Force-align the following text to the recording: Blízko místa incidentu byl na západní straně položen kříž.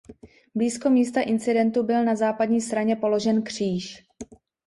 Blízko 0.55 0.89
místa 0.89 1.21
incidentu 1.21 1.83
byl 1.83 2.05
na 2.05 2.15
západní 2.15 2.61
straně 2.61 2.95
položen 2.95 3.41
kříž. 3.43 4.05